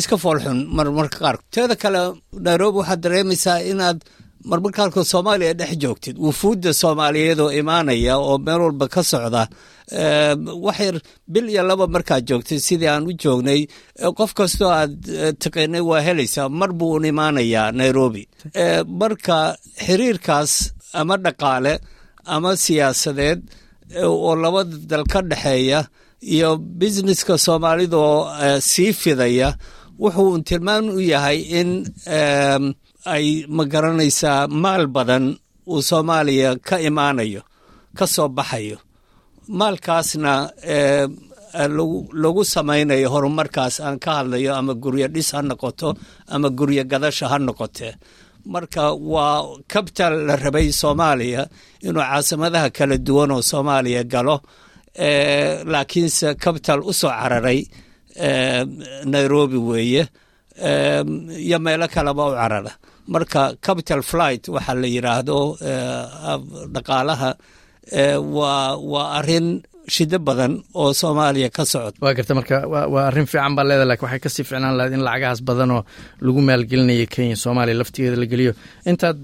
iska 0.00 0.16
foolxun 0.22 0.58
marmarka 0.76 1.18
qaar. 1.24 1.36
Teeda 1.54 1.76
kale 1.82 2.00
nairobi 2.46 2.78
waxaad 2.78 3.00
dareemaysaa 3.04 3.58
inaad 3.72 3.98
marmarka 4.50 4.78
qaarkood 4.82 5.06
soomaaliya 5.12 5.54
dhex 5.60 5.72
joogtid. 5.82 6.16
Wufuudda 6.18 6.72
soomaaliyeed 6.82 7.40
oo 7.40 7.50
imaanaya 7.60 8.14
oo 8.18 8.38
meel 8.38 8.60
walba 8.66 8.88
ka 8.88 9.02
socda 9.02 9.42
wax 10.66 10.78
yar 10.80 10.96
bil 11.32 11.48
iyo 11.52 11.62
laba 11.62 11.86
markaad 11.86 12.24
joogtid 12.28 12.58
sidii 12.66 12.88
aan 12.88 13.06
u 13.10 13.12
joognay. 13.22 13.60
Qof 14.18 14.34
kastoo 14.34 14.70
aad 14.70 14.94
taqaanay 15.42 15.80
waa 15.90 16.00
helaysaa 16.06 16.48
mar 16.48 16.72
buu 16.72 16.92
un 16.98 17.04
imaanayaa 17.12 17.72
nairobi. 17.72 18.28
Marka 19.00 19.56
xiriirkaas 19.86 20.52
ama 21.00 21.16
dhaqaale 21.24 21.74
ama 22.34 22.56
siyaasadeed 22.56 23.40
oo 24.04 24.34
labada 24.36 24.76
dal 24.90 25.04
ka 25.12 25.20
dhexeeya 25.22 25.80
iyo 26.34 26.56
businesska 26.58 27.38
soomaalida 27.38 27.96
oo 27.96 28.20
sii 28.60 28.92
fidaya 28.92 29.48
wuxuu 30.02 30.38
tilmaan 30.48 30.84
u 30.90 31.00
yahay 31.12 31.38
in 31.60 31.70
ay 33.14 33.26
ma 33.56 33.64
garanaysaa 33.72 34.48
maal 34.62 34.84
badan 34.96 35.24
uu 35.72 35.82
soomaaliya 35.88 36.50
ka 36.68 36.76
imaanayo 36.88 37.42
ka 37.98 38.04
soo 38.14 38.28
baxayo. 38.36 38.78
Maalkaasna 39.58 40.32
lagu 42.22 42.42
samaynayo 42.54 43.08
horumarkaas 43.12 43.76
aan 43.80 43.98
ka 44.04 44.10
hadlayo 44.22 44.52
ama 44.60 44.74
guryo 44.82 45.08
dhis 45.14 45.30
ha 45.34 45.40
noqoto 45.42 45.88
ama 46.34 46.48
guryo 46.58 46.82
gadasha 46.90 47.26
ha 47.32 47.36
noqotee 47.38 47.92
marka 48.52 48.84
waa 49.12 49.42
capital 49.72 50.12
la 50.26 50.34
rabay 50.36 50.68
soomaaliya 50.80 51.42
inuu 51.86 52.00
caasimadaha 52.08 52.68
kala 52.76 52.96
duwan 53.06 53.30
oo 53.36 53.42
soomaaliya 53.50 54.02
galo 54.12 54.36
laakiinse 55.72 56.34
capital 56.44 56.80
u 56.80 56.92
soo 57.00 57.10
cararay 57.20 57.60
nairobi 59.12 59.56
weeye 59.68 60.02
iyo 61.46 61.58
meelo 61.64 61.86
kaleba 61.94 62.22
u 62.26 62.32
carara 62.38 62.72
marka 63.14 63.42
capital 63.66 64.02
flight 64.10 64.48
waxaa 64.54 64.74
la 64.82 64.88
yidhaahdo 64.96 65.38
dhaqaalaha 66.74 67.30
waa 68.36 68.76
waa 68.92 69.08
arrin 69.18 69.48
shido 69.94 70.18
badan 70.26 70.52
oo 70.80 70.92
soomaaliya 71.00 71.48
ka 71.56 71.64
socod. 71.72 71.94
Waa 72.02 72.14
garta 72.14 72.34
marka 72.38 72.56
waa 72.92 73.06
arrin 73.10 73.26
fiican 73.26 73.54
baa 73.56 73.64
leeda 73.68 73.84
laakiin 73.90 74.06
waxay 74.06 74.20
ka 74.24 74.28
sii 74.34 74.44
ficnaan 74.48 74.76
lahayd 74.78 74.92
in 74.96 75.02
lacagahaas 75.06 75.40
badanoo 75.48 75.82
lagu 76.24 76.40
maalgelinaya 76.48 77.06
kenya 77.14 77.36
soomaaliya 77.44 77.78
laftigeeda 77.80 78.16
la 78.22 78.26
geliyo. 78.32 78.52
Intaad 78.90 79.20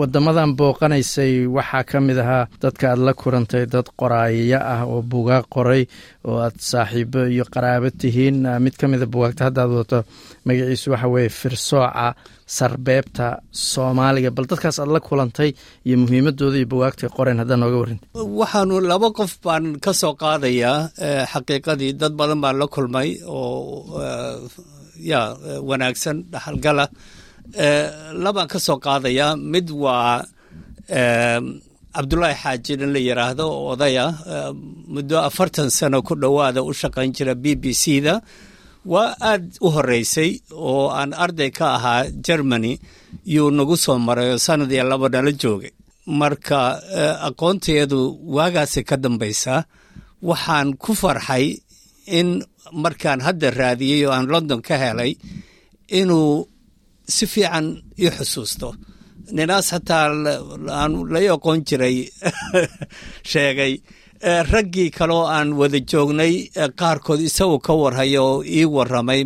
wadamadan 0.00 0.50
booqanaysay 0.58 1.34
waxaa 1.56 1.84
ka 1.90 2.00
mid 2.00 2.18
ahaa 2.24 2.48
dadka 2.62 2.84
aad 2.92 3.00
la 3.06 3.12
kurantay 3.20 3.64
dad 3.74 3.86
qoraaya 4.00 4.58
ah 4.74 4.80
oo 4.88 5.02
bugaag 5.12 5.44
qoray 5.54 5.82
oo 6.28 6.38
aad 6.46 6.56
saaxiibo 6.70 7.20
iyo 7.34 7.44
qaraabo 7.54 7.88
tihiin. 8.00 8.38
Mid 8.64 8.74
ka 8.80 8.86
mida 8.92 9.06
bugaagta 9.14 9.42
hadda 9.48 9.60
aad 9.64 9.72
wadato 9.76 9.98
magaciisu 10.46 10.86
waxa 10.94 11.08
weeye 11.14 11.30
firsooca 11.40 12.06
sarbeebta 12.56 13.26
soomaaliga. 13.70 14.30
Bal 14.36 14.46
dadkaas 14.50 14.78
aad 14.82 14.90
la 14.94 15.00
kulantay 15.08 15.50
iyo 15.86 15.96
muhiimadooda 16.02 16.56
iyo 16.60 16.68
bugaagtay 16.72 17.08
qoreen 17.16 17.38
haddaa 17.42 17.58
nooga 17.62 17.78
warinta 17.82 18.06
waxaanu 18.40 18.74
laba 18.90 19.08
qof 19.18 19.32
baan 19.44 19.64
ka 19.84 19.92
soo 20.00 20.14
qaadayaa 20.22 20.78
xaqiiqadii 21.32 21.92
dad 22.00 22.12
badan 22.20 22.40
baan 22.44 22.56
la 22.62 22.66
kulmay 22.74 23.08
oo 23.26 23.98
ya 25.10 25.20
wanaagsan 25.68 26.16
dhaxalgala. 26.32 26.84
Labaan 28.24 28.48
ka 28.52 28.58
soo 28.66 28.78
qaadayaa. 28.86 29.30
Mid 29.52 29.68
waa 29.84 30.22
cabdulaahi 31.94 32.36
xaaji 32.42 32.72
in 32.84 32.92
la 32.94 33.00
yidhaahdo 33.08 33.44
oo 33.56 33.64
odaya 33.74 34.04
muddo 34.94 35.16
afartan 35.28 35.68
sano 35.78 35.98
ku 36.08 36.14
dhowaada 36.22 36.60
u 36.62 36.72
shaqayn 36.80 37.10
jira 37.16 37.34
b 37.42 37.44
b 37.62 37.64
c 37.82 38.00
da 38.06 38.14
waa 38.92 39.10
aad 39.30 39.44
u 39.66 39.68
horeysay 39.74 40.30
oo 40.68 40.84
aan 40.98 41.10
arday 41.24 41.50
ka 41.58 41.66
ahaa 41.76 42.00
germany 42.26 42.72
yuu 43.34 43.50
nagu 43.58 43.76
soo 43.84 43.98
maray 44.06 44.28
oo 44.34 44.38
sanad 44.46 44.70
iyo 44.74 44.84
laba 44.90 45.06
nala 45.14 45.32
joogay 45.42 45.72
marka 46.20 46.58
aqoonteedu 47.28 48.00
waagaasi 48.36 48.80
ka 48.88 48.96
dambaysaa 49.04 49.60
waxaan 50.28 50.68
ku 50.82 50.90
farxay 51.02 51.44
in 52.18 52.28
markaan 52.84 53.20
hadda 53.26 53.48
raadiyey 53.60 54.00
oo 54.06 54.12
aan 54.16 54.26
london 54.34 54.60
ka 54.68 54.74
helay 54.82 55.12
inuu 56.00 56.30
si 57.14 57.24
fiican 57.32 57.66
ii 58.02 58.10
xusuusto 58.16 58.68
ninaas 59.30 59.70
hataa 59.74 60.06
aan 60.80 60.92
lai 61.14 61.26
aqoon 61.34 61.64
jiray 61.68 61.96
sheegay 63.30 63.74
raggii 64.22 64.90
kaleoo 64.90 65.26
aan 65.26 65.52
wada 65.60 65.80
joognay 65.80 66.34
qaarkood 66.80 67.20
isagoo 67.28 67.58
ka 67.58 67.72
warhayo 67.74 68.24
oo 68.24 68.44
ii 68.44 68.64
waramay 68.64 69.24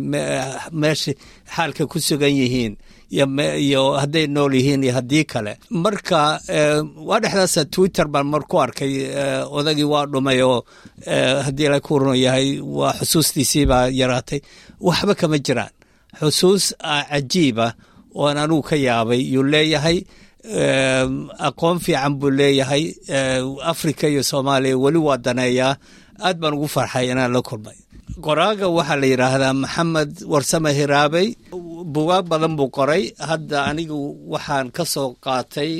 meesha 0.71 1.11
xaalka 1.55 1.85
ku 1.85 1.99
sugan 1.99 2.33
yihiin 2.41 2.77
iyo 3.09 3.83
hadday 4.01 4.27
nool 4.27 4.53
yihiin 4.53 4.83
iyo 4.83 4.93
haddii 4.93 5.23
kale. 5.23 5.57
Marka 5.69 6.39
waa 6.95 7.19
dhexdaasa 7.19 7.65
twitter 7.65 8.07
baan 8.07 8.27
mar 8.27 8.43
ku 8.47 8.57
arkay 8.59 8.93
odagii 9.49 9.83
waa 9.83 10.05
dhumay 10.05 10.41
oo 10.41 10.65
haddii 11.45 11.69
la 11.69 11.79
ku 11.79 11.99
yahay 12.15 12.59
waa 12.59 12.93
xusuustiisii 12.99 13.65
baa 13.65 13.87
yaraatay. 13.87 14.41
Waxba 14.81 15.15
kama 15.15 15.37
jiraan. 15.39 15.71
Xusuus 16.19 16.73
cajiiba 16.81 17.73
ooan 18.19 18.37
anugu 18.43 18.63
ka 18.69 18.75
yaabay. 18.87 19.21
Yuu 19.33 19.43
leeyahay 19.53 19.97
aqoon 21.47 21.77
fiican 21.85 22.13
buu 22.19 22.31
leeyahay. 22.39 22.83
Africa 23.71 24.05
iyo 24.13 24.23
soomaaliya 24.29 24.77
weli 24.83 24.97
waa 25.07 25.17
daneeyaa. 25.25 25.73
Aad 26.25 26.37
baan 26.41 26.53
ugu 26.57 26.67
farxay 26.75 27.05
inaan 27.11 27.31
la 27.35 27.41
kulmay. 27.49 27.77
Qoraaga 28.25 28.67
waxaa 28.77 28.99
la 29.01 29.07
yidhaahdaa 29.11 29.53
maxamed 29.63 30.11
warsame 30.31 30.71
hiraabey 30.79 31.27
bugaag 31.93 32.25
badan 32.31 32.53
buu 32.57 32.69
qoray. 32.77 33.03
Hadda 33.29 33.59
anigu 33.69 33.99
waxaan 34.33 34.67
ka 34.75 34.83
soo 34.93 35.09
qaatay 35.25 35.71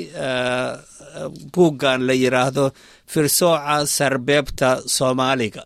buuggan 1.54 2.00
la 2.08 2.14
yidhaahdo 2.22 2.64
firsooca 3.12 3.76
sarbeebta 3.96 4.68
soomaaliga. 4.96 5.62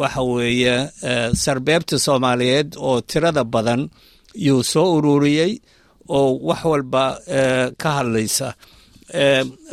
Waxa 0.00 0.22
weeye 0.32 0.76
sarbeebta 1.44 1.96
soomaaliyeed 2.06 2.68
oo 2.86 3.00
tirada 3.10 3.44
badan 3.54 3.82
yuu 4.34 4.62
soo 4.72 4.88
ururiyey 4.96 5.52
oo 6.08 6.38
wax 6.48 6.60
walba 6.64 7.04
ka 7.80 7.88
hadlaysa. 7.98 8.48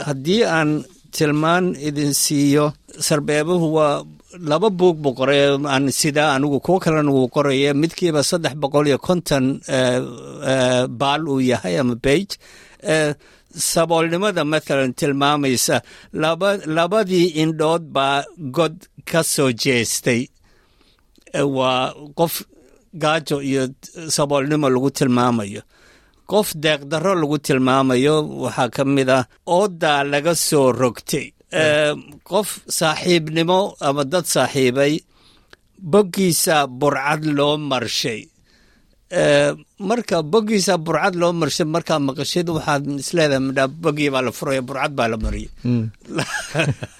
Haddii 0.08 0.44
aan 0.46 0.84
tilmaan 1.16 1.76
idin 1.88 2.14
siiyo 2.14 2.74
sarbeebuhu 3.08 3.68
waa 3.78 4.04
laba 4.50 4.70
buug 4.70 4.98
buu 5.04 5.14
qoray 5.20 5.42
aan 5.74 5.86
sidaa 5.92 6.36
anigu 6.36 6.60
kuwo 6.66 6.80
kalena 6.80 7.12
wuu 7.12 7.28
qoraya 7.36 7.74
midkiiba 7.74 8.22
saddex 8.24 8.54
boqol 8.62 8.88
iyo 8.88 8.98
konton 9.08 9.46
baal 11.00 11.22
uu 11.30 11.42
yahay 11.42 11.76
ama 11.82 11.96
bage 11.96 12.36
saboolnimada 13.72 14.44
mathalan 14.46 14.94
tilmaamaysa 15.00 15.82
labadii 16.78 17.28
indhood 17.42 17.84
baa 17.96 18.24
god 18.58 18.76
ka 19.10 19.24
soo 19.24 19.52
jeestay. 19.52 20.22
Waa 21.58 21.94
qof 22.20 22.34
gaajo 22.94 23.38
iyo 23.50 23.64
saboolnimo 24.16 24.70
lagu 24.70 24.90
tilmaamayo. 24.98 25.62
Qof 26.30 26.48
deeqdarro 26.64 27.14
lagu 27.22 27.38
tilmaamayo 27.46 28.16
waxaa 28.44 28.70
ka 28.76 28.84
mid 28.86 29.10
ah 29.10 29.24
oodaa 29.58 30.04
laga 30.12 30.34
soo 30.36 30.72
rogtay. 30.72 31.28
Qof 32.30 32.50
saaxiibnimo 32.78 33.60
ama 33.88 34.04
dad 34.12 34.26
saaxiibay 34.36 34.94
boggiisa 35.92 36.68
burcad 36.80 37.24
loo 37.38 37.58
marshay. 37.58 38.22
Marka 39.90 40.18
boggiisa 40.32 40.78
burcad 40.86 41.16
loo 41.22 41.34
marshay 41.34 41.66
markaa 41.66 42.00
maqashid 42.08 42.48
waxaad 42.56 42.84
isleedahay 43.02 43.42
midhaa 43.48 43.68
boggii 43.84 44.10
baa 44.14 44.22
la 44.28 44.32
furaya 44.38 44.62
burcad 44.62 44.92
baa 44.98 45.08
la 45.12 45.18
mariyay 45.24 45.50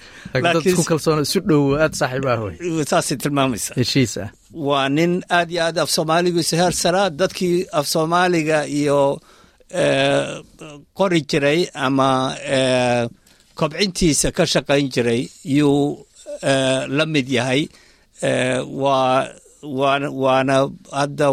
dhow 1.48 1.64
aad 1.84 1.92
saaxiib 2.00 2.26
ah 2.32 2.38
tilmaamaysaa. 3.22 3.74
Heshiis 3.80 4.14
ah 4.24 4.28
waa 4.68 4.88
nin 4.88 5.12
aad 5.38 5.48
iyo 5.52 5.60
aad 5.66 5.76
af 5.82 5.90
soomaaligiisu 5.96 6.54
heer 6.60 6.72
saraa 6.82 7.08
dadkii 7.20 7.66
af 7.78 7.86
soomaaliga 7.94 8.58
iyo 8.80 9.00
qori 10.98 11.20
jiray 11.30 11.60
ama 11.74 12.10
kobcintiisa 13.58 14.28
ka 14.36 14.44
shaqayn 14.52 14.86
jiray 14.94 15.22
yuu 15.44 16.06
la 16.96 17.04
mid 17.06 17.28
yahay. 17.28 17.62
Waa 18.82 19.28
waana 19.62 20.56
hadda 21.00 21.26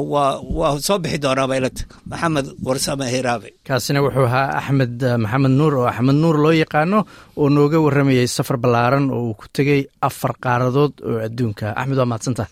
waa 0.59 0.79
soo 0.87 0.97
bixi 1.03 1.17
doonaaba 1.25 1.57
ilata 1.59 1.83
maxamed 2.11 2.47
warsame 2.67 3.05
hiraabe 3.15 3.49
kaasina 3.67 3.99
wuxuu 4.05 4.25
ahaa 4.29 4.47
axmed 4.59 4.95
maxamed 5.23 5.53
nuur 5.59 5.73
oo 5.81 5.87
axmed 5.93 6.17
nuur 6.23 6.37
loo 6.43 6.53
yaqaano 6.63 6.99
oo 7.41 7.47
nooga 7.55 7.77
warramayay 7.85 8.27
safar 8.37 8.57
ballaaran 8.63 9.05
oo 9.15 9.21
uu 9.27 9.33
ku 9.39 9.45
tegey 9.57 9.81
afar 10.07 10.33
qaaradood 10.45 10.93
oo 11.09 11.17
adduunka 11.27 11.65
axmed 11.79 11.97
waa 12.01 12.09
mahadsantaha 12.11 12.49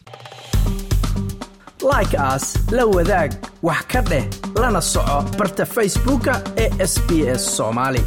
like 1.91 2.15
aas 2.27 2.45
la 2.77 2.83
wadaag 2.95 3.31
wax 3.67 3.81
ka 3.91 3.99
dheh 4.09 4.23
lana 4.61 4.81
soco 4.93 5.17
barta 5.39 5.63
facebooka 5.75 6.33
ee 6.63 6.69
sb 6.93 7.09
s 7.39 7.43
soomaali 7.57 8.01